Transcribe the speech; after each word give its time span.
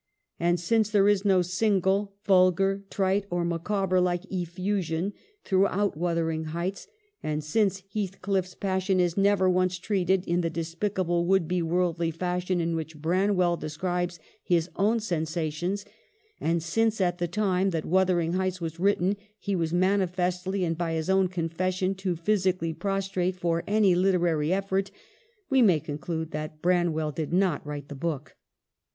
And 0.39 0.59
since 0.59 0.89
there 0.89 1.07
is 1.07 1.23
no 1.25 1.43
single 1.43 2.15
vul 2.25 2.49
gar, 2.51 2.81
trite, 2.89 3.27
or 3.29 3.45
Micawber 3.45 4.01
like 4.01 4.25
effusion 4.31 5.13
throughout' 5.43 5.95
Wuthering 5.95 6.45
Heights;' 6.45 6.87
and 7.21 7.43
since 7.43 7.83
Heathcliff's 7.93 8.55
passion 8.55 8.99
is 8.99 9.15
never 9.15 9.47
once 9.47 9.77
treated 9.77 10.25
in 10.25 10.41
the 10.41 10.49
despicable 10.49 11.27
would 11.27 11.47
be 11.47 11.61
worldly 11.61 12.09
fashion 12.09 12.59
in 12.59 12.75
which 12.75 12.97
Branwell 12.99 13.57
de 13.57 13.69
scribes 13.69 14.19
his 14.41 14.71
own 14.75 14.99
sensations, 14.99 15.85
and 16.39 16.63
since 16.63 16.99
at 16.99 17.19
the 17.19 17.27
time 17.27 17.69
that' 17.69 17.85
Wuthering 17.85 18.33
Heights' 18.33 18.59
was 18.59 18.79
written 18.79 19.17
he 19.37 19.55
was 19.55 19.71
manifestly, 19.71 20.63
and 20.65 20.75
by 20.75 20.93
his 20.93 21.11
own 21.11 21.27
confession, 21.27 21.93
too 21.93 22.15
phys 22.15 22.51
ically 22.51 22.75
prostrate 22.79 23.35
for 23.35 23.63
any 23.67 23.93
literary 23.93 24.51
effort, 24.51 24.89
we 25.51 25.61
may 25.61 25.79
conclude 25.79 26.31
that 26.31 26.59
Branwell 26.59 27.11
did 27.11 27.31
not 27.31 27.63
write 27.63 27.87
the 27.87 27.93
book. 27.93 28.35